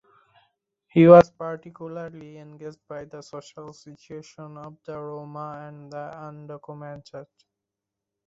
He 0.87 1.05
was 1.07 1.29
particularly 1.29 2.37
engaged 2.39 2.79
by 2.87 3.05
the 3.05 3.21
social 3.21 3.71
situation 3.71 4.57
of 4.57 4.77
the 4.83 4.99
Roma 4.99 5.67
and 5.67 5.91
the 5.93 6.09
undocumented. 6.15 7.27